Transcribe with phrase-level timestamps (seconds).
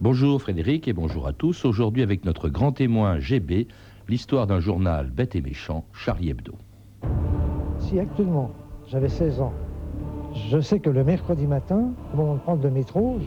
[0.00, 1.64] Bonjour Frédéric et bonjour à tous.
[1.64, 3.68] Aujourd'hui avec notre grand témoin GB,
[4.08, 6.54] l'histoire d'un journal bête et méchant, Charlie Hebdo.
[7.78, 8.52] Si actuellement
[8.88, 9.52] j'avais 16 ans,
[10.50, 13.18] je sais que le mercredi matin, au moment de prendre le métro,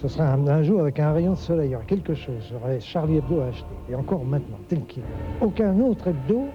[0.00, 2.42] ce serait un, jour avec un rayon de soleil, quelque chose.
[2.50, 3.66] J'aurais Charlie Hebdo à acheter.
[3.90, 5.44] Et encore maintenant, tel qu'il est.
[5.44, 6.46] Aucun autre hebdo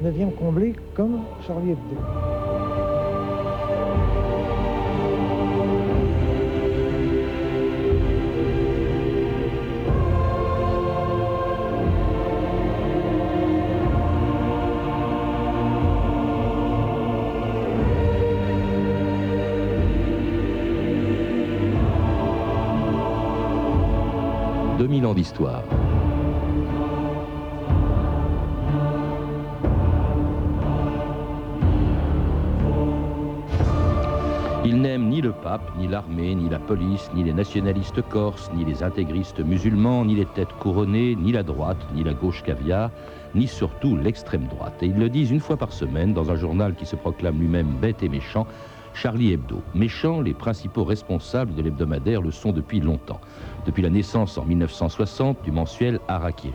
[0.00, 2.65] ne vient combler comme Charlie Hebdo.
[25.16, 25.62] 2000 ans d'histoire.
[34.64, 38.64] Il n'aime ni le pape, ni l'armée, ni la police, ni les nationalistes corses, ni
[38.64, 42.90] les intégristes musulmans, ni les têtes couronnées, ni la droite, ni la gauche caviar,
[43.34, 44.82] ni surtout l'extrême droite.
[44.82, 47.76] Et ils le disent une fois par semaine dans un journal qui se proclame lui-même
[47.80, 48.46] bête et méchant,
[48.96, 49.62] Charlie Hebdo.
[49.74, 53.20] Méchant, les principaux responsables de l'hebdomadaire le sont depuis longtemps,
[53.66, 56.54] depuis la naissance en 1960 du mensuel Harakiri.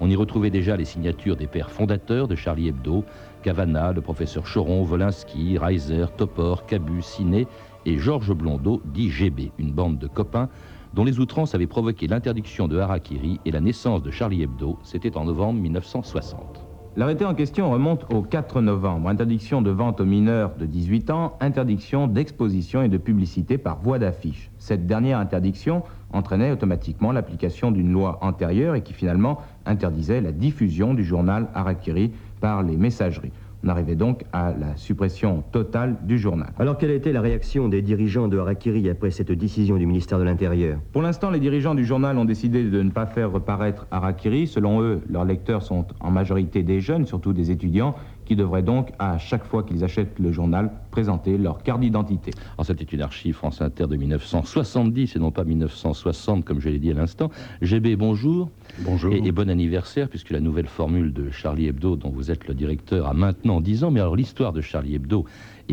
[0.00, 3.04] On y retrouvait déjà les signatures des pères fondateurs de Charlie Hebdo,
[3.42, 7.48] Cavana, le professeur Choron, Volinsky, Reiser, Topor, Cabu, Ciné
[7.84, 10.48] et Georges Blondeau, dit GB, une bande de copains
[10.94, 15.16] dont les outrances avaient provoqué l'interdiction de Harakiri et la naissance de Charlie Hebdo, c'était
[15.16, 16.71] en novembre 1960.
[16.94, 19.08] L'arrêté en question remonte au 4 novembre.
[19.08, 23.98] Interdiction de vente aux mineurs de 18 ans, interdiction d'exposition et de publicité par voie
[23.98, 24.50] d'affiche.
[24.58, 30.92] Cette dernière interdiction entraînait automatiquement l'application d'une loi antérieure et qui finalement interdisait la diffusion
[30.92, 33.32] du journal Harakiri par les messageries.
[33.64, 36.52] On arrivait donc à la suppression totale du journal.
[36.58, 40.18] Alors quelle a été la réaction des dirigeants de Harakiri après cette décision du ministère
[40.18, 40.80] de l'Intérieur?
[40.92, 44.48] Pour l'instant, les dirigeants du journal ont décidé de ne pas faire reparaître Harakiri.
[44.48, 47.94] Selon eux, leurs lecteurs sont en majorité des jeunes, surtout des étudiants,
[48.24, 52.32] qui devraient donc, à chaque fois qu'ils achètent le journal, présenter leur carte d'identité.
[52.56, 56.78] Alors c'était une archive France Inter de 1970 et non pas 1960 comme je l'ai
[56.78, 57.30] dit à l'instant.
[57.62, 58.50] GB, bonjour.
[58.80, 59.12] Bonjour.
[59.12, 63.08] Et, bon anniversaire puisque la nouvelle formule de Charlie Hebdo dont vous êtes le directeur
[63.08, 63.90] a maintenant 10 ans.
[63.90, 65.24] Mais alors l'histoire de Charlie Hebdo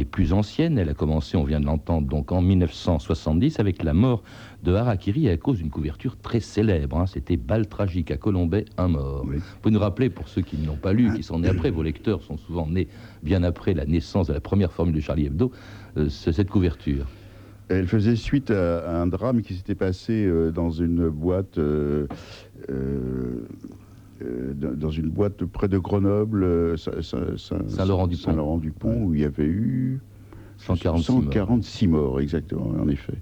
[0.06, 0.78] plus ancienne.
[0.78, 4.24] Elle a commencé, on vient de l'entendre, donc en 1970 avec la mort
[4.64, 6.98] de Harakiri à cause d'une couverture très célèbre.
[6.98, 7.06] Hein.
[7.06, 9.26] C'était Balle tragique à Colombay, un mort.
[9.26, 11.72] Vous pouvez nous rappeler, pour ceux qui ne l'ont pas lu, qui sont nés après,
[11.72, 12.88] vos lecteurs sont souvent nés
[13.24, 15.52] bien après la naissance de la première formule de Charlie Hebdo,
[15.98, 17.06] euh, cette couverture
[17.70, 22.08] elle faisait suite à, un drame qui s'était passé euh, dans une boîte euh,
[24.22, 30.02] dans une boîte près de Grenoble, Saint-Laurent-du-Pont, Saint Pont, où il y avait eu
[30.60, 32.20] 146, morts.
[32.20, 33.14] exactement, en effet.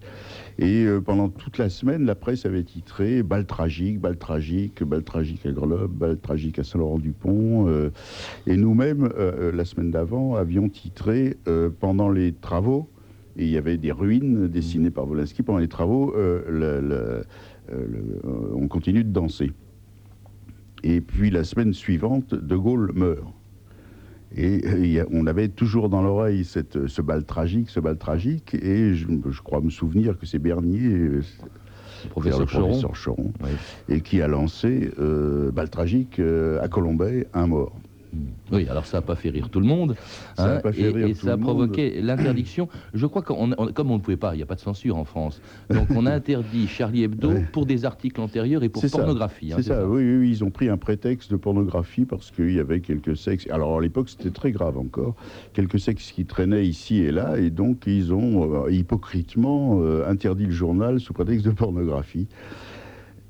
[0.59, 5.03] Et euh, pendant toute la semaine, la presse avait titré Balle tragique, balle tragique, balle
[5.03, 7.67] tragique à Grenoble, balle tragique à Saint-Laurent-du-Pont.
[7.67, 7.91] Euh,
[8.47, 11.37] et nous-mêmes, euh, la semaine d'avant, avions titré
[11.79, 12.89] pendant les travaux,
[13.37, 16.15] et il y avait des ruines dessinées par Volinsky, pendant les travaux,
[18.55, 19.51] on continue de danser.
[20.83, 23.33] Et puis la semaine suivante, De Gaulle meurt.
[24.35, 29.07] Et euh, on avait toujours dans l'oreille ce bal tragique, ce bal tragique, et je,
[29.41, 31.21] crois me souvenir que c'est Bernier, le
[32.09, 33.31] professeur, Choron,
[33.87, 37.75] et qui a lancé euh, bal tragique euh, à Colombay, un mort.
[38.51, 39.95] Oui, alors ça n'a pas fait rire tout le monde.
[40.35, 42.69] Ça hein, et, ça a provoqué l'interdiction.
[42.93, 43.33] Je crois que
[43.71, 45.41] comme on ne pouvait pas, il n'y a pas de censure en France.
[45.69, 49.51] Donc on a interdit Charlie Hebdo pour des articles antérieurs et pour pornographie.
[49.51, 52.59] Hein, c'est ça, Oui, oui, ils ont pris un prétexte de pornographie parce qu'il y
[52.59, 53.47] avait quelques sexes.
[53.51, 55.15] Alors à l'époque, c'était très grave encore.
[55.53, 60.45] Quelques sexes qui traînaient ici et là, et donc ils ont euh, hypocritement euh, interdit
[60.45, 62.27] le journal sous prétexte de pornographie.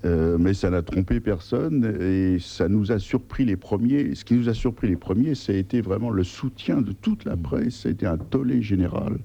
[0.06, 4.14] Euh, mais ça n'a trompé personne et ça nous a surpris les premiers.
[4.16, 7.26] Ce qui nous a surpris les premiers, ça a été vraiment le soutien de toute
[7.26, 7.76] la presse.
[7.78, 9.18] Ça a été un tollé général.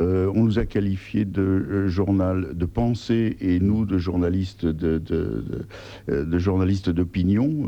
[0.00, 4.98] Euh, on nous a qualifiés de euh, journal de pensée et nous de journalistes de,
[4.98, 7.66] de, journalistes d'opinion.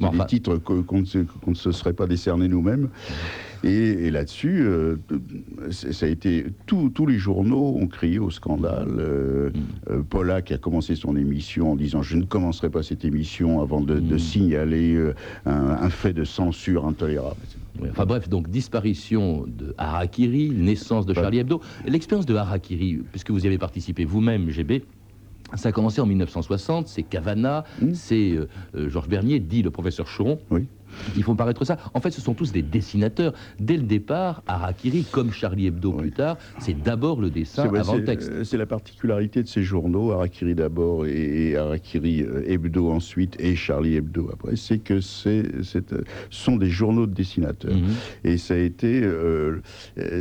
[0.00, 0.18] Mm.
[0.18, 2.88] des titres qu'on ne, se serait pas décerné nous-mêmes.
[3.62, 4.96] Et, là-dessus, euh,
[5.70, 8.88] ça a été tous les journaux ont crié au scandale.
[8.98, 9.52] Euh, mm.
[9.90, 13.60] euh, Paula qui a commencé son émission en disant je ne commencerai pas cette émission
[13.60, 14.18] avant de, mm.
[14.18, 14.98] signaler
[15.44, 17.40] un, fait de censure intolérable.
[17.90, 21.60] enfin bref, donc disparition de Harakiri, naissance de Charlie Hebdo.
[21.86, 24.84] L'expérience de Harakiri, puisque vous y avez participé vous-même, GB,
[25.54, 27.94] ça a commencé en 1960, c'est Cavana, mm.
[27.94, 28.38] c'est
[28.74, 30.38] Georges Bernier, dit le professeur Choron.
[30.50, 30.66] Oui
[31.16, 31.76] Ils font paraître ça.
[31.94, 33.32] En fait, ce sont tous des dessinateurs.
[33.58, 38.04] Dès le départ, Harakiri, comme Charlie Hebdo plus tard, c'est d'abord le dessin avant le
[38.04, 38.44] texte.
[38.44, 43.96] C'est la particularité de ces journaux, Harakiri d'abord et, Harakiri euh, Hebdo ensuite et Charlie
[43.96, 45.78] Hebdo après, c'est que c'est, ce
[46.30, 47.74] sont des journaux de dessinateurs.
[47.74, 47.94] Mhm.
[48.24, 49.60] Et ça a, été, euh,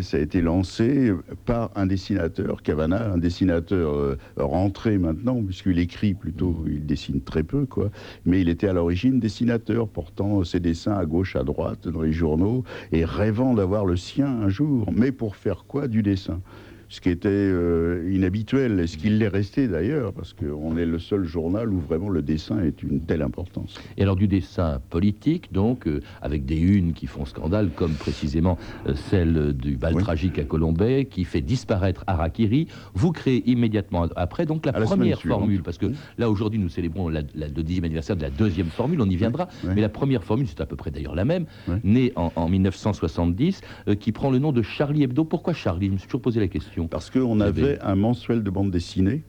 [0.02, 1.14] ça a été lancé
[1.46, 6.72] par un dessinateur, Cavana, un dessinateur euh, rentré maintenant, puisqu'il écrit plutôt, mhm.
[6.72, 7.90] il dessine très peu, quoi.
[8.26, 12.14] Mais il était à l'origine dessinateur, portant ses dessins à gauche, à droite dans les
[12.14, 14.90] journaux, et rêvant d'avoir le sien un jour.
[14.92, 16.42] Mais pour faire quoi Du dessin?
[16.90, 20.98] Ce qui était euh, inhabituel, et ce qu'il l'est resté d'ailleurs, parce qu'on est le
[20.98, 23.80] seul journal où vraiment le dessin est une telle importance.
[23.98, 28.58] Et alors du dessin politique, donc, euh, avec des unes qui font scandale, comme précisément
[28.88, 34.48] euh, celle du bal tragique à Colombay, qui fait disparaître Harakiri, vous créez immédiatement après
[34.48, 35.88] donc la première formule, parce que
[36.18, 37.22] là aujourd'hui nous célébrons le
[37.62, 40.66] dixième anniversaire de la deuxième formule, on y viendra, mais la première formule, c'est à
[40.66, 41.46] peu près d'ailleurs la même,
[41.84, 43.62] née en, en 1970,
[44.00, 45.24] qui prend le nom de Charlie Hebdo.
[45.24, 45.88] Pourquoi Charlie?
[45.88, 46.79] Je me suis toujours posé la question.
[46.88, 49.24] Parce qu'on avait un mensuel de bande dessinée.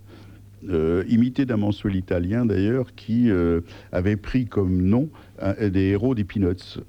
[0.69, 3.63] Euh, imité d'un mensuel italien d'ailleurs, qui euh,
[3.93, 5.09] avait pris comme nom
[5.59, 6.81] des héros des Peanuts.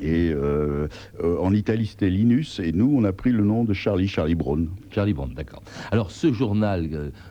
[0.00, 0.88] Et euh,
[1.22, 4.34] euh, en Italie, c'était Linus, et nous, on a pris le nom de Charlie, Charlie
[4.34, 4.68] Brown.
[4.90, 5.62] Charlie Brown, d'accord.
[5.90, 6.88] Alors, ce journal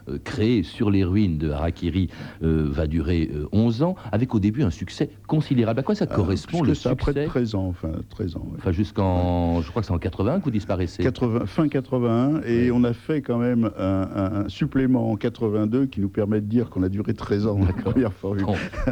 [0.10, 2.10] euh, créé sur les ruines de Harakiri
[2.42, 5.80] va durer 11 ans, avec au début un succès considérable.
[5.80, 8.48] À quoi ça correspond le ça, succès Près de 13 ans, enfin, 13 ans.
[8.58, 11.04] Enfin, jusqu'en, je crois que c'est en 81 que vous disparaissez.
[11.04, 16.10] 80, fin 81, et on a fait quand même un, supplément en 82 qui nous
[16.10, 18.46] permet de dire qu'on a duré 13 ans, la première formule.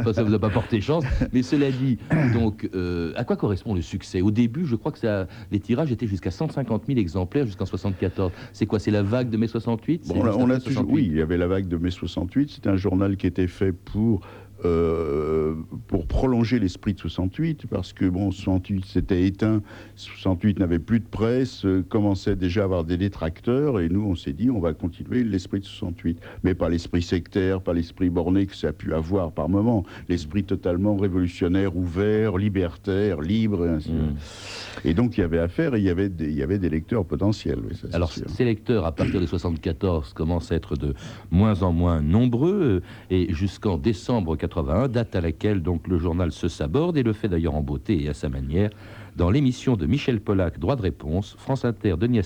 [0.04, 1.98] Bon, ça vous a pas porté chance, mais cela dit,
[2.34, 2.68] donc,
[3.16, 4.20] à quoi correspond le succès.
[4.20, 8.32] Au début, je crois que ça, les tirages étaient jusqu'à 150 000 exemplaires jusqu'en 74.
[8.52, 11.38] C'est quoi C'est la vague de mai 68 on a, toujours, Oui, il y avait
[11.38, 12.50] la vague de mai 68.
[12.50, 14.20] C'était un journal qui était fait pour
[14.64, 15.54] euh,
[15.88, 19.62] pour prolonger l'esprit de 68, parce que bon, 68 s'était éteint,
[19.96, 24.14] 68 n'avait plus de presse, euh, commençait déjà à avoir des détracteurs, et nous on
[24.14, 28.46] s'est dit on va continuer l'esprit de 68, mais pas l'esprit sectaire, pas l'esprit borné
[28.46, 33.90] que ça a pu avoir par moment, l'esprit totalement révolutionnaire, ouvert, libertaire, libre, et ainsi
[33.90, 34.12] de suite.
[34.12, 34.88] Mm.
[34.88, 36.70] Et donc il y avait affaire, et il y avait des, il y avait des
[36.70, 37.60] lecteurs potentiels.
[37.92, 40.94] Alors ces lecteurs, à partir de 74, commencent à être de
[41.30, 46.48] moins en moins nombreux, et jusqu'en décembre 80, date à laquelle donc le journal se
[46.48, 48.70] saborde et le fait d'ailleurs en beauté et à sa manière
[49.16, 52.20] dans l'émission de Michel Pollack Droit de réponse, France Inter, Denis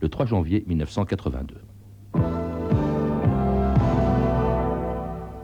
[0.00, 1.56] le 3 janvier 1982.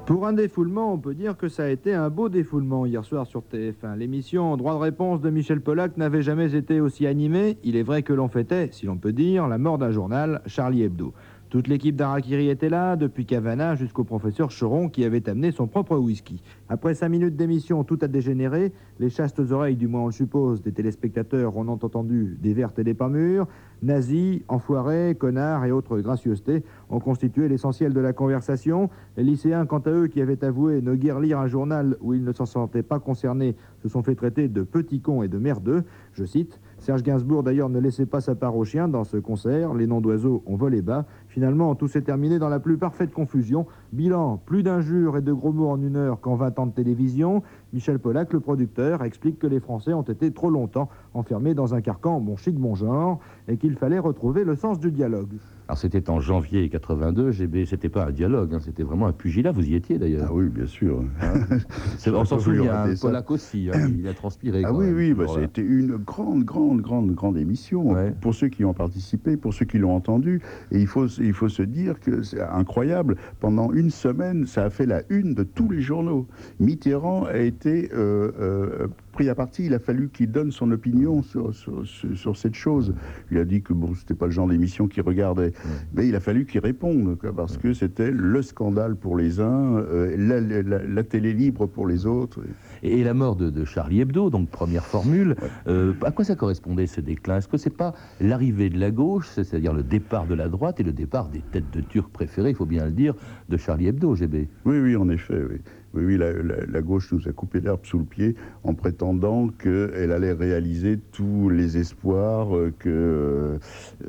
[0.07, 3.27] Pour un défoulement, on peut dire que ça a été un beau défoulement hier soir
[3.27, 3.97] sur TF1.
[3.97, 7.57] L'émission Droit de réponse de Michel Pollack n'avait jamais été aussi animée.
[7.65, 10.83] Il est vrai que l'on fêtait, si l'on peut dire, la mort d'un journal, Charlie
[10.83, 11.15] Hebdo.
[11.55, 15.97] Toute l'équipe d'Arakiri était là, depuis Cavana jusqu'au professeur Cheron qui avait amené son propre
[15.97, 16.43] whisky.
[16.69, 18.73] Après cinq minutes d'émission, tout a dégénéré.
[18.99, 22.83] Les chastes oreilles, du moins on le suppose, des téléspectateurs ont entendu des vertes et
[22.83, 23.47] des pas mûres.
[23.85, 28.91] Nazis, enfoirés, connards et autres gracieusetés ont constitué l'essentiel de la conversation.
[29.17, 32.25] Les lycéens, quant à eux, qui avaient avoué ne guère lire un journal où ils
[32.25, 35.85] ne s'en sentaient pas concernés, se sont fait traiter de petits cons et de merdeux.
[36.15, 39.73] Je cite Serge Gainsbourg, d'ailleurs, ne laissait pas sa part aux chiens dans ce concert.
[39.73, 41.07] Les noms d'oiseaux ont volé bas.
[41.29, 43.65] Finalement, tout s'est terminé dans la plus parfaite confusion.
[43.95, 47.43] Bilan, plus d'injures et de gros mots en une heure qu'en 20 ans de télévision.
[47.73, 51.81] Michel Pollack, le producteur, explique que les Français ont été trop longtemps enfermés dans un
[51.81, 55.35] carcan bon chic, bon genre, et qu'il fallait retrouver le sens du dialogue.
[55.67, 59.51] Alors c'était en janvier 82, GB, c'était pas un dialogue, hein, c'était vraiment un pugilat,
[59.51, 60.27] vous y étiez d'ailleurs.
[60.29, 61.03] Ah oui, bien sûr.
[62.07, 64.63] on s'en souvient, Pollack aussi, hein, il a transpiré.
[64.65, 68.75] Ah oui, oui, bah, c'était une grande, grande, grande, grande émission, pour ceux qui ont
[68.75, 72.43] participé, pour ceux qui l'ont entendu, et il faut, il faut se dire que c'est
[72.43, 76.27] incroyable, pendant une semaine, ça a fait la une de tous les journaux.
[76.61, 81.23] Mitterrand a été euh, euh, pris à partie, il a fallu qu'il donne son opinion
[81.23, 82.95] sur, sur, cette chose.
[83.31, 85.53] Il a dit que bon, c'était pas le genre d'émission qu'il regardait,
[85.95, 90.85] mais il a fallu qu'il réponde, parce que c'était le scandale pour les uns, euh,
[90.89, 92.41] la, télé libre pour les autres.
[92.83, 95.37] Et, la mort de, Charlie Hebdo, donc première formule,
[95.69, 97.37] euh, à quoi ça correspondait ce déclin?
[97.37, 100.83] Est-ce que c'est pas l'arrivée de la gauche, c'est-à-dire le départ de la droite et
[100.83, 103.15] le départ des têtes de Turcs préférées, il faut bien le dire,
[103.49, 105.59] de Charlie Hebdo, GB Oui, oui, en effet, oui.
[105.95, 108.35] Oui, oui, la, gauche nous a coupé l'herbe sous le pied
[108.65, 113.59] en prétendant qu'elle allait réaliser tous les espoirs euh, que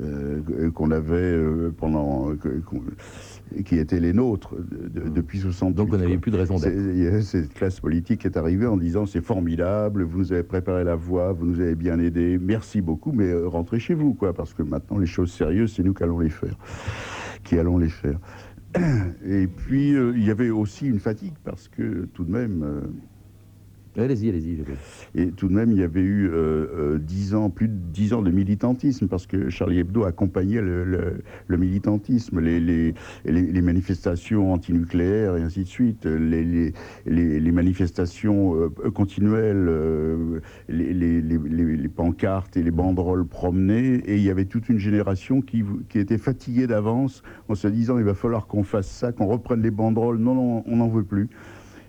[0.01, 2.31] euh, qu'on avait euh, pendant
[3.65, 7.21] qui étaient les nôtres depuis 60 Donc on n'avait plus de raison d'être.
[7.21, 11.33] Cette classe politique est arrivée en disant c'est formidable, vous nous avez préparé la voie,
[11.33, 14.97] vous nous avez bien aidés, merci beaucoup, mais rentrez chez vous, quoi, parce que maintenant
[14.97, 16.57] les choses sérieuses, c'est nous qui allons les faire,
[17.43, 18.19] qui allons les faire.
[19.25, 22.81] Et puis, euh, il y avait aussi une fatigue, parce que tout de même, euh,
[23.97, 24.57] Allez-y, allez-y.
[25.15, 28.21] Et tout de même, il y avait eu euh, dix ans, plus de dix ans
[28.21, 32.93] de militantisme, parce que Charlie Hebdo accompagnait le, militantisme, les, les,
[33.25, 36.73] les, manifestations antinucléaires et ainsi de suite, les,
[37.05, 39.69] les manifestations continuelles,
[40.67, 45.99] les, pancartes et les banderoles promenées, et il y avait toute une génération qui, qui
[45.99, 49.71] était fatiguée d'avance en se disant il va falloir qu'on fasse ça, qu'on reprenne les
[49.71, 51.29] banderoles, non, non, on n'en veut plus.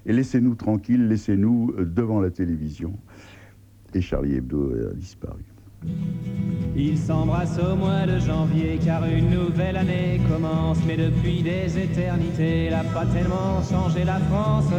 [0.07, 2.93] Et laissez-nous tranquilles, laissez-nous euh, devant la télévision.
[3.93, 5.43] Et Charlie Hebdo a disparu.
[6.77, 10.79] Ils s'embrassent au mois de janvier car une nouvelle année commence.
[10.87, 14.71] Mais depuis des éternités, n'a pas tellement changé la France.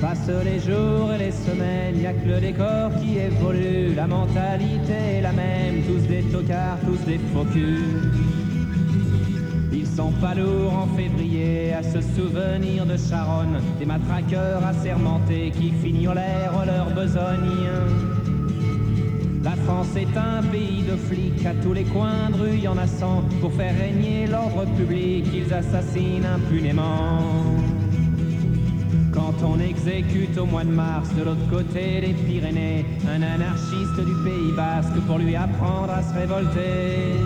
[0.00, 3.94] Passent les jours et les semaines, y a que le décor qui évolue.
[3.94, 7.44] La mentalité est la même, tous des tocards, tous des faux
[9.96, 16.64] sont pas lourds en février à se souvenir de Charonne, des matraqueurs assermentés qui fignolèrent
[16.64, 17.68] leur besogne.
[19.44, 22.78] La France est un pays de flics, à tous les coins de rue y en
[22.78, 27.18] a cent, pour faire régner l'ordre public, ils assassinent impunément.
[29.12, 34.14] Quand on exécute au mois de mars de l'autre côté des Pyrénées un anarchiste du
[34.24, 37.18] Pays Basque pour lui apprendre à se révolter,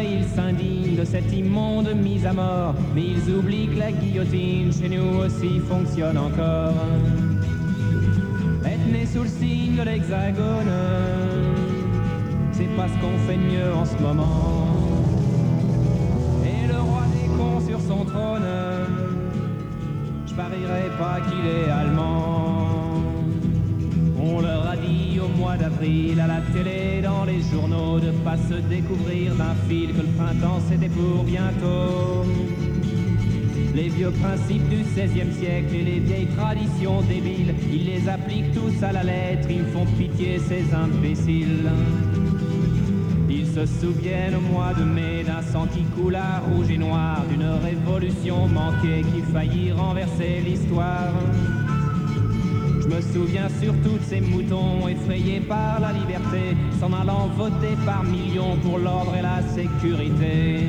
[0.00, 2.74] et ils s'indignent de cette immonde mise à mort.
[2.94, 6.74] Mais ils oublient que la guillotine chez nous aussi fonctionne encore.
[8.64, 10.72] Être né sous le signe de l'hexagone,
[12.52, 14.66] c'est pas ce qu'on fait de mieux en ce moment.
[16.44, 18.48] Et le roi des cons sur son trône,
[20.26, 22.37] je parierais pas qu'il est allemand.
[25.58, 30.12] D'avril à la télé, dans les journaux, de pas se découvrir d'un fil que le
[30.16, 32.24] printemps c'était pour bientôt.
[33.74, 38.82] Les vieux principes du XVIe siècle et les vieilles traditions débiles, ils les appliquent tous
[38.82, 41.70] à la lettre, ils font pitié ces imbéciles.
[43.30, 48.48] Ils se souviennent au mois de mai d'un sang qui rouge et noir, d'une révolution
[48.48, 51.12] manquée qui faillit renverser l'histoire.
[52.88, 58.02] Je me souviens surtout de ces moutons effrayés par la liberté, s'en allant voter par
[58.02, 60.60] millions pour l'ordre et la sécurité.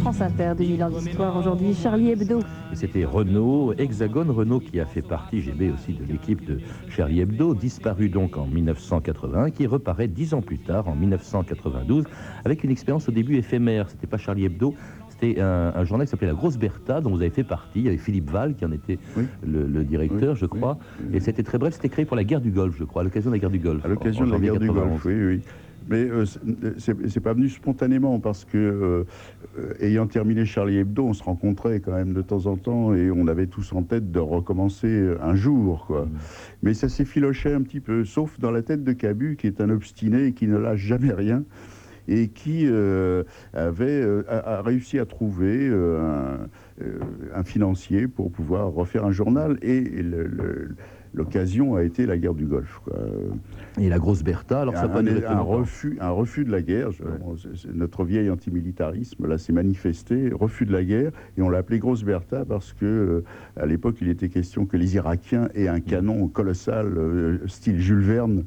[0.00, 2.40] France Inter, 2000 ans d'histoire aujourd'hui, Charlie Hebdo.
[2.74, 7.54] C'était Renault, Hexagone Renault qui a fait partie, GB aussi, de l'équipe de Charlie Hebdo,
[7.54, 12.04] disparu donc en 1981, qui reparaît dix ans plus tard, en 1992,
[12.44, 13.88] avec une expérience au début éphémère.
[13.90, 14.74] C'était pas Charlie Hebdo,
[15.20, 17.80] c'était un, journal qui s'appelait La Grosse Bertha, dont vous avez fait partie.
[17.80, 18.98] Il y avait Philippe Val qui en était
[19.46, 20.78] le, directeur, je crois.
[21.12, 23.30] Et c'était très bref, c'était créé pour la guerre du Golfe, je crois, à l'occasion
[23.30, 23.84] de la guerre du Golfe.
[23.84, 25.40] À l'occasion de la guerre du Golfe, oui, oui.
[25.88, 26.24] Mais euh,
[26.78, 28.58] c'est pas venu spontanément parce que,
[29.58, 33.10] euh, ayant terminé Charlie Hebdo, on se rencontrait quand même de temps en temps et
[33.10, 35.86] on avait tous en tête de recommencer un jour.
[35.86, 36.04] Quoi.
[36.04, 36.10] Mm.
[36.62, 39.60] Mais ça s'est filoché un petit peu, sauf dans la tête de Cabu, qui est
[39.60, 41.42] un obstiné et qui ne lâche jamais rien
[42.10, 43.22] et qui euh,
[43.54, 46.36] avait euh, a, réussi à trouver euh,
[47.34, 49.84] un, financier pour pouvoir refaire un journal et
[51.14, 52.80] l'occasion a été la guerre du Golfe.
[53.80, 56.90] Et la grosse Bertha, alors ça un, un refus, un refus de la guerre.
[57.72, 62.02] notre vieil antimilitarisme là s'est manifesté, refus de la guerre, et on l'a appelé grosse
[62.02, 63.22] Bertha parce que
[63.56, 68.44] à l'époque il était question que les Irakiens aient un canon colossal style Jules Verne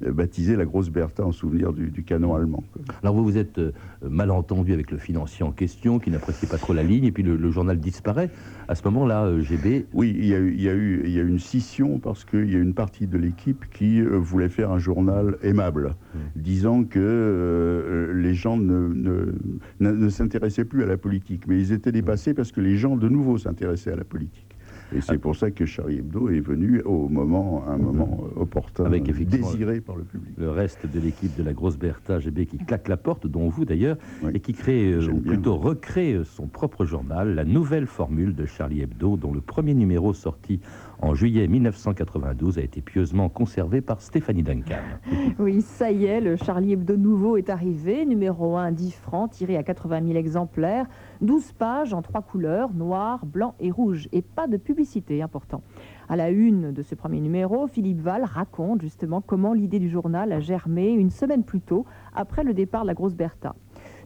[0.00, 2.64] baptisé la Grosse Bertha en souvenir du, canon allemand.
[3.02, 3.72] Alors vous vous êtes euh,
[4.02, 7.22] mal entendu avec le financier en question, qui n'appréciait pas trop la ligne, et puis
[7.22, 8.30] le, journal disparaît.
[8.68, 9.86] À ce moment-là, euh, GB...
[9.92, 12.24] Oui, il y, a eu, il, y a eu, il y a une scission parce
[12.24, 16.18] qu'il y a une partie de l'équipe qui euh, voulait faire un journal aimable, mmh.
[16.36, 19.34] disant que les gens ne, ne,
[19.80, 23.08] ne s'intéressaient plus à la politique, mais ils étaient dépassés parce que les gens de
[23.08, 24.43] nouveau s'intéressaient à la politique.
[24.94, 29.04] Et c'est pour ça que Charlie Hebdo est venu au moment, un moment opportun, Avec
[29.04, 30.34] désiré par le public.
[30.36, 33.64] Le reste de l'équipe de la grosse Bertha GB qui claque la porte, dont vous
[33.64, 33.96] d'ailleurs,
[34.32, 38.46] et qui crée, euh, ou plutôt recrée euh, son propre journal, la nouvelle formule de
[38.46, 40.60] Charlie Hebdo, dont le premier numéro sorti
[41.00, 44.78] en juillet 1992 a été pieusement conservé par Stéphanie Duncan.
[45.38, 49.56] Oui, ça y est, le Charlie Hebdo nouveau est arrivé, numéro 1, 10 francs, tiré
[49.56, 50.86] à 80 000 exemplaires,
[51.20, 55.62] 12 pages en trois couleurs, noir, blanc et rouge, et pas de publicité, important.
[56.08, 60.32] À la une de ce premier numéro, Philippe Val raconte justement comment l'idée du journal
[60.32, 63.54] a germé une semaine plus tôt, après le départ de la grosse Bertha.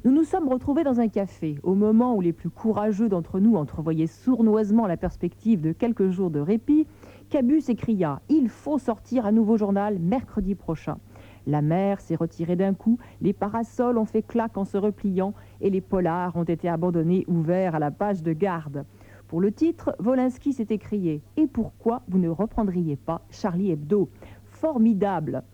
[0.04, 3.56] Nous nous sommes retrouvés dans un café au moment où les plus courageux d'entre nous
[3.56, 6.87] entrevoyaient sournoisement la perspective de quelques jours de répit.
[7.30, 10.98] Cabu s'écria Il faut sortir un nouveau journal mercredi prochain.
[11.46, 15.32] La mer s'est retirée d'un coup, les parasols ont fait claque en se repliant
[15.62, 18.84] et les polars ont été abandonnés ouverts à la page de garde.
[19.28, 24.08] Pour le titre, Volinsky s'est écrié Et pourquoi vous ne reprendriez pas Charlie Hebdo?
[24.47, 25.44] Formidable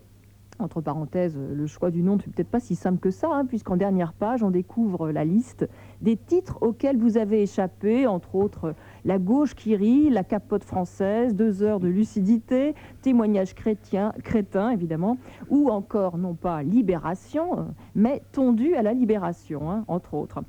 [0.57, 3.75] entre parenthèses, le choix du nom n'est peut-être pas si simple que ça, hein, puisqu'en
[3.75, 5.67] dernière page, on découvre la liste
[5.99, 11.35] des titres auxquels vous avez échappé, entre autres La gauche qui rit, La capote française,
[11.35, 15.17] Deux heures de lucidité, Témoignage chrétien, crétin, évidemment,
[15.49, 20.39] ou encore, non pas Libération, mais Tondu à la libération, hein, entre autres.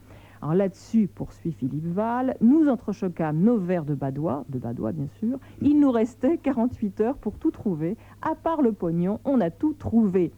[0.43, 5.39] Alors là-dessus, poursuit Philippe Val, nous entrechoquâmes nos vers de Badois, de Badois bien sûr.
[5.63, 7.97] Il nous restait 48 heures pour tout trouver.
[8.23, 10.33] À part le pognon, on a tout trouvé.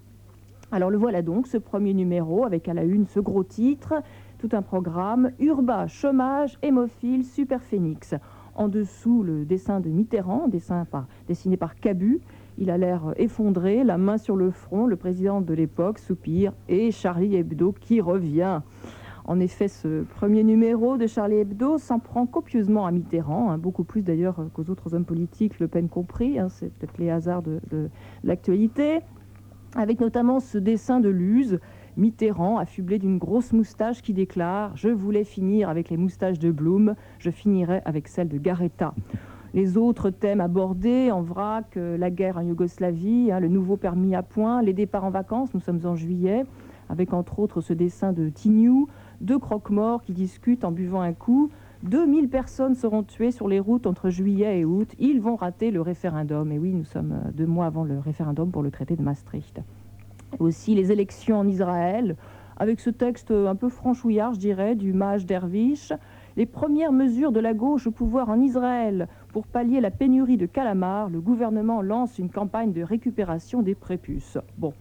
[0.71, 3.95] Alors le voilà donc, ce premier numéro, avec à la une ce gros titre,
[4.39, 8.15] tout un programme, Urba, chômage, hémophile, super phénix.
[8.55, 10.49] En dessous, le dessin de Mitterrand,
[11.29, 12.21] dessiné par Cabu.
[12.59, 16.91] Il a l'air effondré, la main sur le front, le président de l'époque soupire, et
[16.91, 18.61] Charlie Hebdo qui revient.
[19.29, 23.85] En effet, ce premier numéro de Charlie Hebdo s'en prend copieusement à Mitterrand, hein, beaucoup
[23.85, 27.91] plus d'ailleurs qu'aux autres hommes politiques, Le Pen compris, hein, c'est peut-être les hasards de,
[28.25, 29.01] l'actualité,
[29.77, 31.61] avec notamment ce dessin de Luz,
[31.99, 36.95] Mitterrand affublé d'une grosse moustache qui déclare⁇ Je voulais finir avec les moustaches de Blum,
[37.19, 38.95] je finirai avec celles de Garetta⁇
[39.55, 44.15] les autres thèmes abordés en vrac, euh, la guerre en Yougoslavie, hein, le nouveau permis
[44.15, 46.45] à point, les départs en vacances, nous sommes en juillet,
[46.89, 48.89] avec entre autres ce dessin de Tignou,
[49.21, 51.51] deux croque-morts qui discutent en buvant un coup.
[51.85, 54.89] 2000 personnes seront tuées sur les routes entre juillet et août.
[54.99, 56.51] Ils vont rater le référendum.
[56.51, 59.61] Et oui, nous sommes euh, deux mois avant le référendum pour le traité de Maastricht.
[60.39, 62.17] Aussi les élections en Israël,
[62.59, 65.93] avec ce texte un peu franchouillard, je dirais, du mage Dervish.
[66.37, 70.47] Les premières mesures de la gauche au pouvoir en Israël pour pallier la pénurie de
[70.47, 74.39] calamars, le gouvernement lance une campagne de récupération des prépuces.
[74.57, 74.73] Bon,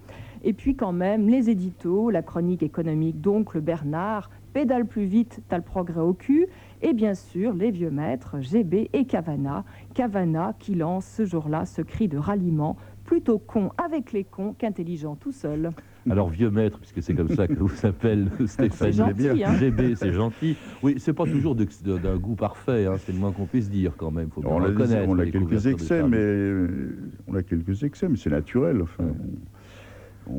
[0.47, 5.57] et puis quand même, les éditos, la chronique économique d'Oncle Bernard, Pédale plus vite, t'as
[5.57, 6.47] le progrès au cul,
[6.81, 9.65] et bien sûr les vieux maîtres, GB et Cavana.
[9.93, 15.17] Cavana qui lance ce jour-là ce cri de ralliement, plutôt con avec les cons qu'intelligent
[15.17, 15.71] tout seul.
[16.09, 19.53] Alors vieux maître, puisque c'est comme ça que vous s'appelle Stéphane gentil, hein.
[19.59, 20.55] GB, c'est gentil.
[20.81, 24.11] Oui, c'est pas toujours d'un goût parfait, hein, c'est le moins qu'on puisse dire quand
[24.11, 24.29] même.
[24.29, 24.69] Faut on, a,
[25.07, 28.81] on a quelques excès, mais euh, on a quelques excès, mais c'est naturel.
[28.81, 29.56] Enfin, on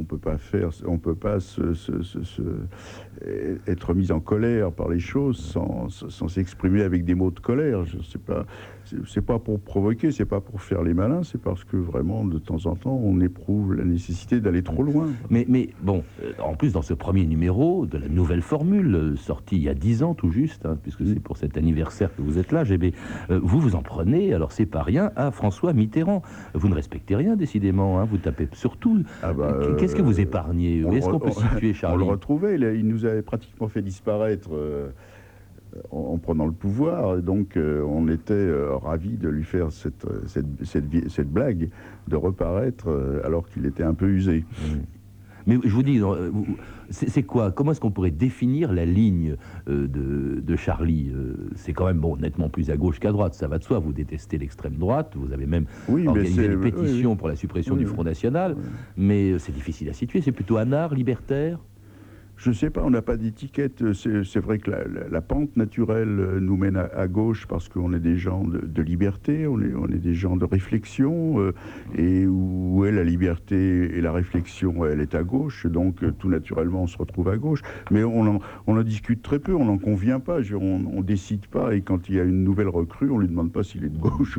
[0.05, 0.18] peut
[0.87, 1.38] on peut pas
[3.66, 7.85] être mis en colère par les choses sans s'exprimer avec des mots de colère.
[7.85, 8.46] Je sais pas,
[9.07, 12.38] c'est pas pour provoquer, c'est pas pour faire les malins, c'est parce que vraiment de
[12.38, 15.09] temps en temps on éprouve la nécessité d'aller trop loin.
[15.31, 19.16] Mais, mais bon, euh, en plus dans ce premier numéro de la nouvelle formule euh,
[19.16, 22.22] sortie il y a dix ans tout juste, hein, puisque c'est pour cet anniversaire que
[22.22, 22.94] vous êtes là, GB,
[23.31, 26.22] euh, vous vous en prenez, alors c'est pas rien, à François Mitterrand.
[26.55, 29.03] Vous ne respectez rien décidément, hein, vous tapez surtout.
[29.22, 32.87] Ah bah, Qu'est-ce que vous épargnez Est-ce qu'on peut situer Charlie On le retrouvait, il,
[32.87, 34.51] nous avait pratiquement fait disparaître
[35.90, 37.18] en, prenant le pouvoir.
[37.18, 40.46] Et donc, euh, on était euh, ravis de lui faire cette, cette,
[41.09, 41.70] cette, blague
[42.09, 44.44] de reparaître euh, alors qu'il était un peu usé.
[45.46, 45.98] Mais je vous dis,
[46.90, 47.52] c'est quoi?
[47.52, 51.11] Comment est-ce qu'on pourrait définir la ligne de, de, Charlie
[51.54, 53.78] C'est quand même bon, nettement plus à gauche qu'à droite, ça va de soi.
[53.78, 58.04] Vous détestez l'extrême droite, vous avez même organisé des pétitions pour la suppression du Front
[58.04, 58.57] National,
[58.98, 60.20] mais c'est difficile à situer.
[60.20, 61.59] C'est plutôt anard, libertaire?
[62.38, 63.92] Je ne sais pas, on n'a pas d'étiquette.
[63.92, 64.70] C'est vrai que
[65.11, 69.48] la, pente naturelle euh, nous mène à, gauche parce qu'on est des gens de, liberté,
[69.48, 71.53] on est, des gens de réflexion, euh,
[71.96, 76.29] et où est la liberté et la réflexion, elle est à gauche, donc euh, tout
[76.29, 77.62] naturellement on se retrouve à gauche.
[77.90, 81.81] Mais on en, discute très peu, on n'en convient pas, on ne décide pas, et
[81.81, 83.98] quand il y a une nouvelle recrue, on ne lui demande pas s'il est de
[83.98, 84.38] gauche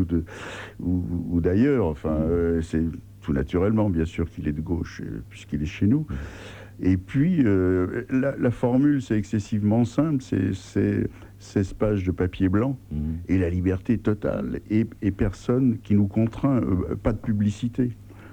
[0.79, 1.87] ou, d'ailleurs.
[1.87, 2.17] Enfin,
[2.61, 2.85] c'est
[3.21, 6.07] tout naturellement, bien sûr, qu'il est de gauche, puisqu'il est chez nous.
[6.81, 13.19] Et puis, euh, la, formule, c'est excessivement simple, c'est 16 pages de papier blanc mhm.
[13.27, 17.91] et la liberté totale et, personne qui nous contraint, euh, pas de publicité.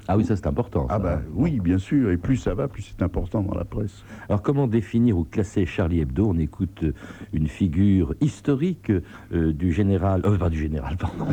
[0.09, 0.87] Ah oui, ça c'est important.
[0.89, 2.13] Ah bah oui, bien sûr.
[2.13, 4.05] Et plus ça va, plus c'est important dans la presse.
[4.29, 6.29] Alors comment définir ou classer Charlie Hebdo?
[6.29, 6.93] On écoute euh,
[7.33, 8.93] une figure historique
[9.33, 11.27] du général, euh, pas du général, pardon.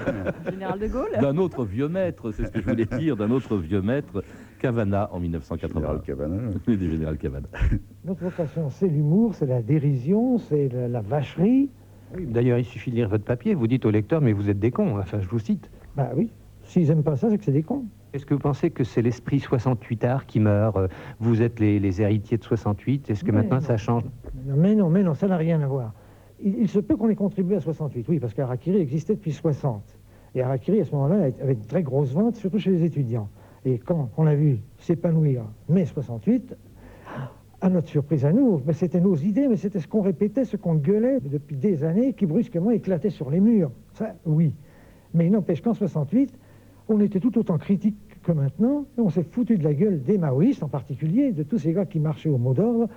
[0.50, 1.20] général de Gaulle?
[1.20, 4.24] D'un autre vieux maître, c'est ce que je voulais dire, d'un autre vieux maître,
[4.56, 5.80] Cavana en 1980.
[5.80, 6.36] Général Cavana.
[6.66, 7.48] Oui, du général Cavana.
[8.04, 11.68] Notre vocation, c'est l'humour, c'est la dérision, c'est la, vacherie.
[12.18, 13.54] D'ailleurs, il suffit de lire votre papier.
[13.54, 14.98] Vous dites au lecteur, mais vous êtes des cons.
[14.98, 15.70] Enfin, je vous cite.
[15.96, 16.30] Bah oui.
[16.62, 17.84] S'ils n'aiment pas ça, c'est que c'est des cons.
[18.12, 20.88] Est-ce que vous pensez que c'est l'esprit 68 art qui meurt euh,
[21.20, 23.10] Vous êtes les, héritiers de 68.
[23.10, 24.04] Est-ce que maintenant ça change?
[24.46, 25.92] Mais non, mais non, ça n'a rien à voir.
[26.42, 29.82] Il, se peut qu'on ait contribué à 68, oui, parce qu'Arakiri existait depuis 60.
[30.34, 33.28] Et Arakiri, à ce moment-là, avait de très grosses ventes, surtout chez les étudiants.
[33.66, 36.56] Et quand on a vu s'épanouir mai 68,
[37.60, 40.56] à notre surprise à nous, mais c'était nos idées, mais c'était ce qu'on répétait, ce
[40.56, 43.72] qu'on gueulait depuis des années, qui brusquement éclatait sur les murs.
[43.94, 44.54] Ça, oui.
[45.14, 46.32] Mais il n'empêche qu'en 68,
[46.88, 50.16] on était tout autant critique que maintenant, et on s'est foutu de la gueule des
[50.16, 52.88] maoïstes en particulier, de tous ces gars qui marchaient au mot d'ordre,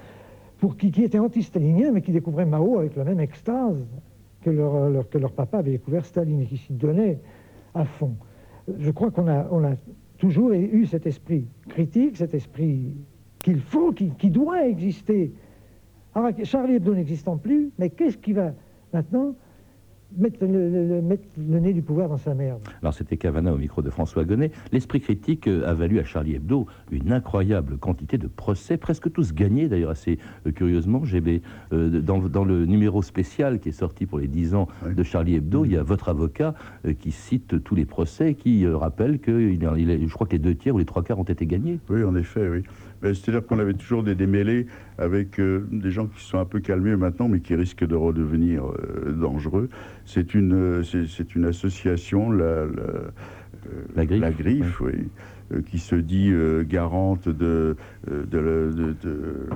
[0.59, 3.77] pour qui, qui étaient anti-staliniens, mais qui découvraient Mao avec la même extase
[4.41, 7.19] que leur, leur- que leur papa avait découvert Staline et qui s'y donnaient
[7.73, 8.13] à fond.
[8.77, 9.71] Je crois qu'on a, on a
[10.19, 12.93] toujours eu cet esprit critique, cet esprit
[13.39, 15.33] qu'il faut, qui, doit exister.
[16.13, 18.53] Alors, Charlie Hebdo n'existant plus, mais qu'est-ce qui va
[18.93, 19.33] maintenant
[20.17, 23.53] mettre le, le- le- mettre le nez du pouvoir dans sa merde Alors c'était Cavana
[23.53, 24.51] au micro de François Gonnet.
[24.71, 29.33] L'esprit critique euh, a valu à Charlie Hebdo une incroyable quantité de procès, presque tous
[29.33, 30.17] gagnés d'ailleurs assez
[30.47, 31.05] euh, curieusement.
[31.05, 31.41] GB,
[31.73, 34.95] euh, dans, dans le numéro spécial qui est sorti pour les 10 ans Oui.
[34.95, 38.35] de Charlie Hebdo, il y a votre avocat euh, qui cite tous les procès et
[38.35, 41.03] qui euh, rappelle que il, il je crois que les deux tiers ou les trois
[41.03, 41.79] quarts ont été gagnés.
[41.89, 42.63] Oui, en effet, oui.
[43.01, 44.65] C'est-à-dire qu'on avait toujours des démêlés
[44.97, 48.65] avec euh, des gens qui sont un peu calmés maintenant, mais qui risquent de redevenir
[48.65, 49.69] euh, dangereux.
[50.11, 53.11] C'est une, euh, c'est une association, la, la, euh,
[53.95, 55.11] La Griffe, oui,
[55.53, 56.31] euh, qui se dit
[56.67, 57.75] garante de,
[58.07, 59.49] de, la, de- de-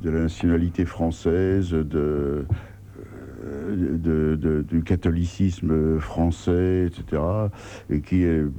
[0.00, 2.46] de la nationalité française, de,
[3.46, 7.22] de- de- du catholicisme français, etc.,
[7.90, 8.50] et qui est euh,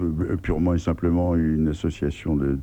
[0.41, 2.57] purement et simplement une association de,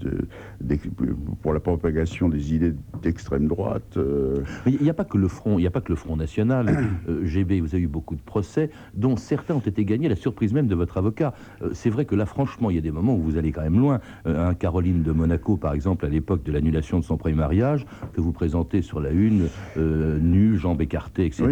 [1.43, 3.97] pour la propagation des idées d'extrême droite.
[3.97, 6.17] euh, il n'y a pas que le front, il n'y a pas que le Front
[6.17, 6.67] National.
[7.09, 10.53] Euh, GB, vous avez eu beaucoup de procès, dont certains ont été gagnés, la surprise
[10.55, 11.35] même de votre avocat.
[11.63, 13.61] Euh, c'est vrai que là, franchement, il y a des moments où vous allez quand
[13.63, 14.01] même loin.
[14.27, 17.85] Euh, Caroline de Monaco, par exemple, à l'époque de l'annulation de son premier mariage,
[18.15, 21.45] que vous présentez sur la une, euh, nue, jambes écartées, etc.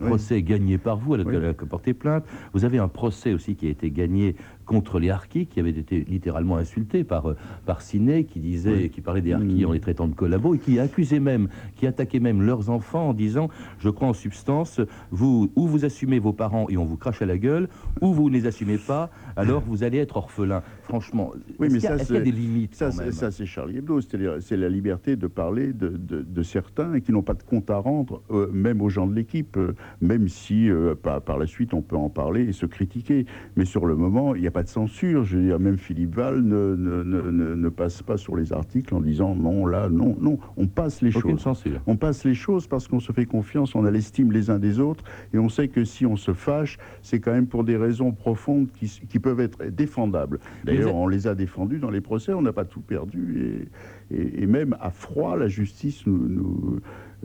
[0.00, 0.07] Oui.
[0.08, 1.24] Procès gagné par vous, Oui.
[1.68, 2.24] porté plainte.
[2.52, 4.34] Vous avez un procès aussi qui a été gagné
[4.66, 8.90] contre les harkis, qui avaient été littéralement insultés par, euh, par Ciné, qui disait, Oui.
[8.90, 9.68] qui parlait des harkis Mm.
[9.68, 13.14] en les traitant de collabos, et qui accusait même, qui attaquait même leurs enfants en
[13.14, 17.22] disant, je crois en substance, vous, ou vous assumez vos parents et on vous crache
[17.22, 17.68] à la gueule,
[18.02, 20.62] ou vous ne les assumez pas, alors vous allez être orphelin.
[20.88, 23.12] Franchement, Oui, mais qu'il y a, ça, a c'est- des limites Ça, c'est- même?
[23.12, 27.12] ça, c'est Charlie Hebdo, c'est-à-dire c'est la liberté de parler de, de- de certains qui
[27.12, 30.70] n'ont pas de compte à rendre, euh, même aux gens de l'équipe, euh, même si
[30.70, 33.26] euh, par, par la suite on peut en parler et se critiquer.
[33.56, 35.24] Mais sur le moment, il n'y a pas de censure.
[35.24, 38.54] Je veux dire, même Philippe Val ne, ne- ne- ne- ne passe pas sur les
[38.54, 40.38] articles en disant non, là, non, non.
[40.56, 41.40] On passe les Aucune choses.
[41.42, 41.80] censure.
[41.86, 44.80] On passe les choses parce qu'on se fait confiance, on a l'estime les uns des
[44.80, 48.12] autres, et on sait que si on se fâche, c'est quand même pour des raisons
[48.12, 50.38] profondes qui, peuvent être défendables.
[50.78, 53.68] D'ailleurs, on les a défendus dans les procès, on n'a pas tout perdu,
[54.10, 56.80] et, et- et même à froid, la justice nous, nous,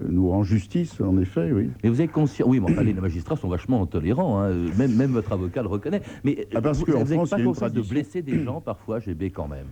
[0.07, 1.69] nous rend justice, en effet, oui.
[1.83, 4.51] Mais vous êtes conscient, oui, mais enfin, les magistrats sont vachement intolérants, hein.
[4.77, 6.01] même, même votre avocat le reconnaît.
[6.23, 8.59] Mais Ah, parce vous France, pas il y a une conscience de blesser des gens
[8.61, 9.67] parfois, GB quand même.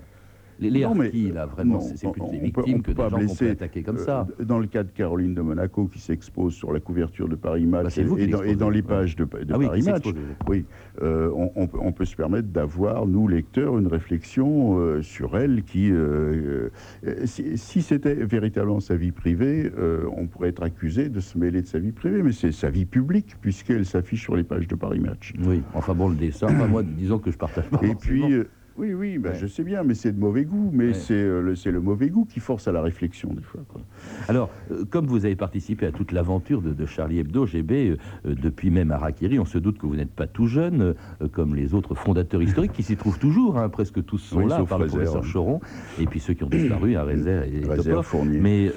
[0.62, 2.84] Les, les Non, mais- harkis, là, vraiment, c'est plus on- des peut- victimes on que
[2.84, 4.28] peut des pas gens qu'on peut attaquer comme Euh, ça.
[4.39, 7.86] Dans le cas de Caroline de Monaco, qui s'expose sur la couverture de Paris Match
[7.86, 10.06] Bah, et, et dans, et l'exposez, dans les pages de, de Ah Paris Match,
[10.47, 10.65] oui,
[11.02, 15.36] euh, on, on peut- on peut se permettre d'avoir, nous, lecteurs, une réflexion euh, sur
[15.36, 16.69] elle qui, euh,
[17.08, 21.39] euh, si, si c'était véritablement sa vie privée, euh, on pourrait être accusé de se
[21.39, 24.67] mêler de sa vie privée, mais c'est sa vie publique, puisqu'elle s'affiche sur les pages
[24.67, 25.34] de Paris Match.
[25.43, 27.78] Oui, enfin bon, le dessin, enfin, moi, disons que je partage pas.
[27.82, 27.95] Et forcément.
[28.28, 29.36] puis, euh, oui, oui, bah, Ouais.
[29.36, 30.93] je sais bien, mais c'est de mauvais goût, mais Ouais.
[30.93, 33.62] c'est euh, le, c'est le mauvais goût qui force à la réflexion, des fois.
[33.67, 33.81] quoi.
[34.27, 38.34] Alors, euh, comme vous avez participé à toute l'aventure de, de Charlie Hebdo, GB, euh,
[38.36, 40.95] depuis même Harakiri, on se doute que vous n'êtes pas tout jeune,
[41.31, 44.63] comme les autres fondateurs historiques qui s'y trouvent toujours, hein, presque tous sont Oui, là,
[44.63, 45.60] par le professeur Choron,
[45.99, 48.05] et puis ceux qui ont disparu, à Rézère et Rézère, Topov.
[48.05, 48.39] Fournier.
[48.39, 48.71] Mais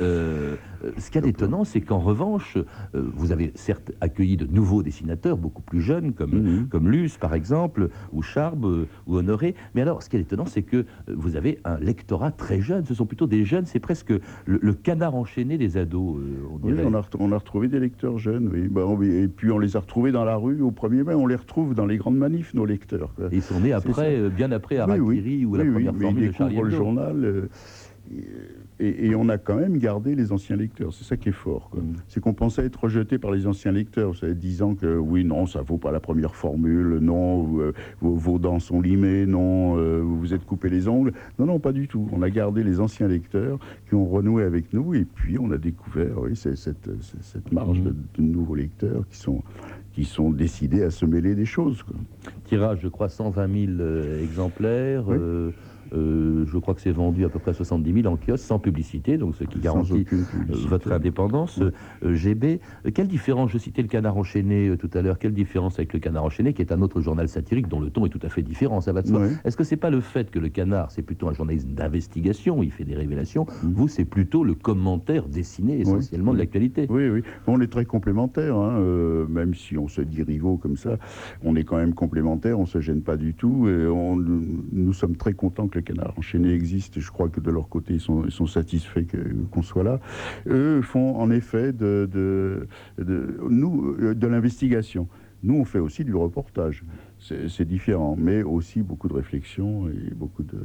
[0.98, 4.82] ce qu'il y a d'étonnant, c'est qu'en revanche, euh, vous avez certes accueilli de nouveaux
[4.82, 6.68] dessinateurs, beaucoup plus jeunes, comme, Mhm.
[6.68, 9.54] comme Luce, par exemple, ou Charbe, euh, ou Honoré.
[9.74, 12.84] Mais alors, ce qui est étonnant, c'est que euh, vous avez un lectorat très jeune.
[12.84, 16.66] Ce sont plutôt des jeunes, c'est presque le, le canard enchaîné des ados, euh, on
[16.66, 18.68] Oui, a, ret- on a retrouvé des lecteurs jeunes, oui.
[18.68, 21.26] Bah, on- et puis on les a retrouvés dans la rue au 1er mai, on
[21.26, 23.14] les retrouve dans les grandes manifs, nos lecteurs.
[23.14, 23.26] quoi.
[23.32, 25.06] Ils sont nés après, euh, bien après Oui, Harakiri
[25.38, 27.24] oui, ou la oui, oui, première mais formule ils de Charlie le journal.
[27.24, 27.48] euh,
[28.14, 28.24] et,
[28.80, 31.70] et on a quand même gardé les anciens lecteurs, c'est ça qui est fort.
[32.08, 35.46] C'est qu'on pensait être rejeté par les anciens lecteurs, vous savez, disant que oui, non,
[35.46, 39.78] ça vaut pas la première formule, non, vous, euh, vos, vos dents sont limées, non,
[39.78, 41.12] euh, vous vous êtes coupé les ongles.
[41.38, 42.08] Non, non, pas du tout.
[42.12, 43.58] On a gardé les anciens lecteurs
[43.88, 47.84] qui ont renoué avec nous, et puis on a découvert, oui, cette, cette marge Mm.
[47.84, 49.42] de, de nouveaux lecteurs qui sont,
[49.92, 51.82] qui sont décidés à se mêler des choses.
[51.82, 51.94] quoi.
[52.44, 55.04] tirage, je crois, 120 000 euh, exemplaires.
[55.08, 55.16] Oui.
[55.18, 55.50] euh,
[55.94, 59.16] euh, je crois que c'est vendu à peu près 70 000 en kiosque, sans publicité,
[59.18, 60.16] donc ce qui garantit euh,
[60.68, 61.60] votre indépendance.
[61.60, 62.60] Euh, GB,
[62.94, 66.24] quelle différence, je citais le Canard enchaîné tout à l'heure, quelle différence avec le Canard
[66.24, 68.80] enchaîné, qui est un autre journal satirique dont le ton est tout à fait différent,
[68.80, 69.22] ça va de soi.
[69.44, 72.70] Est-ce que c'est pas le fait que le Canard, c'est plutôt un journaliste d'investigation, il
[72.70, 73.72] fait des révélations, Mhm.
[73.72, 76.86] vous, c'est plutôt le commentaire dessiné essentiellement de l'actualité?
[76.90, 77.22] Oui, oui.
[77.46, 80.96] On est très complémentaires, hein, euh, même si on se dit rivaux comme ça.
[81.42, 83.68] On est quand même complémentaires, on se gêne pas du tout.
[83.68, 86.98] Et on, nous sommes très contents que le canard enchaîné existe.
[86.98, 89.06] Je crois que de leur côté, ils sont, satisfaits
[89.50, 90.00] qu'on soit là.
[90.46, 92.66] Eux font en effet de, de,
[93.48, 95.08] nous, euh, de l'investigation.
[95.42, 96.84] Nous, on fait aussi du reportage.
[97.18, 100.58] C'est différent, mais aussi beaucoup de réflexion et beaucoup de,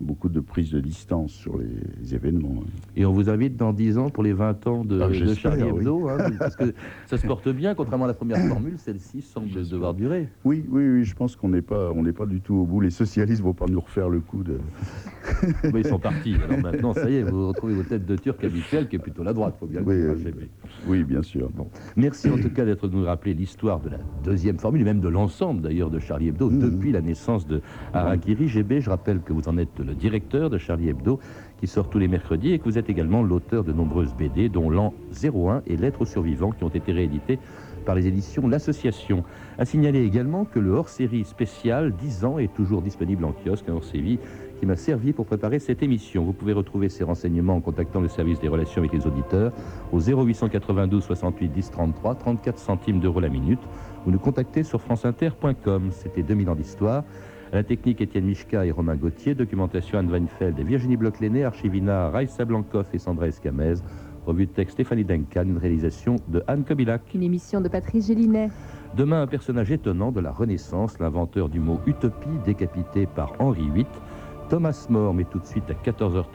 [0.00, 2.62] beaucoup de prise de distance sur les événements.
[2.96, 5.62] Et on vous invite dans 10 ans pour les 20 ans de, Ah, de Charlie
[5.64, 5.80] oui.
[5.80, 6.74] Hebdo, hein, parce que
[7.06, 10.28] ça se porte bien, contrairement à la première formule, celle-ci semble devoir durer.
[10.44, 12.80] Oui, oui, oui, je pense qu'on n'est pas, on n'est pas du tout au bout.
[12.80, 14.58] Les socialistes vont pas nous refaire le coup de.
[15.72, 16.36] Oui, ils sont partis.
[16.48, 19.24] Alors maintenant, ça y est, vous retrouvez vos têtes de Turc habituelles, qui est plutôt
[19.24, 20.46] la droite, faut bien le Oui, dire, euh.
[20.86, 21.50] Oui, bien sûr.
[21.50, 21.68] Bon.
[21.96, 25.08] Merci en tout cas d'être nous rappeler l'histoire de la deuxième formule, et même de
[25.08, 26.58] l'ensemble d'ailleurs de Charlie Hebdo, Mhm.
[26.60, 27.60] depuis la naissance de
[27.92, 28.46] Harakiri.
[28.48, 31.18] GB, je rappelle que vous en êtes le directeur de Charlie Hebdo,
[31.60, 34.68] qui sort tous les mercredis, et que vous êtes également l'auteur de nombreuses BD, dont
[34.68, 37.38] l'an 01 et Lettres aux survivants, qui ont été réédités
[37.86, 39.24] par les éditions L'Association.
[39.58, 43.74] À signaler également que le hors-série spécial 10 ans est toujours disponible en kiosque, un
[43.74, 44.18] hors-série
[44.58, 46.24] qui m'a servi pour préparer cette émission.
[46.24, 49.52] Vous pouvez retrouver ces renseignements en contactant le service des relations avec les auditeurs
[49.92, 53.60] au 0892 68 10 33, 34 centimes d'euros la minute,
[54.06, 55.90] ou nous contacter sur franceinter.com.
[55.92, 57.04] C'était 2000 ans d'histoire.
[57.52, 59.36] À la technique, Étienne Michka et Romain Gauthier.
[59.36, 61.44] Documentation Anne Weinfeld et Virginie Bloch-Léné.
[61.44, 63.74] Archivina Raïssa Blancoff et Sandra Escamez.
[64.26, 65.44] Revue de texte Stéphanie Duncan.
[65.44, 67.02] Une réalisation de Anne Kobilac.
[67.14, 68.50] Une émission de Patrice Gélinet.
[68.96, 73.86] Demain, un personnage étonnant de la Renaissance, l'inventeur du mot utopie, décapité par Henri VIII.
[74.48, 76.26] Thomas More, mais tout de suite à 14h30.